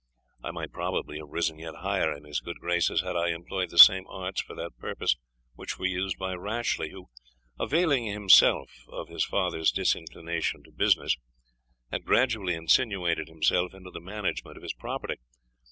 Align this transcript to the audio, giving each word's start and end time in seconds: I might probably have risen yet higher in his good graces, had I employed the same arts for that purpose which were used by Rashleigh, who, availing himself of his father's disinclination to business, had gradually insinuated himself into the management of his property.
I 0.43 0.49
might 0.49 0.71
probably 0.71 1.19
have 1.19 1.29
risen 1.29 1.59
yet 1.59 1.75
higher 1.75 2.11
in 2.11 2.23
his 2.23 2.39
good 2.39 2.59
graces, 2.59 3.01
had 3.03 3.15
I 3.15 3.27
employed 3.29 3.69
the 3.69 3.77
same 3.77 4.07
arts 4.07 4.41
for 4.41 4.55
that 4.55 4.75
purpose 4.79 5.15
which 5.53 5.77
were 5.77 5.85
used 5.85 6.17
by 6.17 6.33
Rashleigh, 6.33 6.89
who, 6.89 7.09
availing 7.59 8.05
himself 8.07 8.71
of 8.89 9.09
his 9.09 9.23
father's 9.25 9.71
disinclination 9.71 10.63
to 10.63 10.71
business, 10.71 11.17
had 11.91 12.03
gradually 12.03 12.55
insinuated 12.55 13.27
himself 13.27 13.75
into 13.75 13.91
the 13.91 14.01
management 14.01 14.57
of 14.57 14.63
his 14.63 14.73
property. 14.73 15.17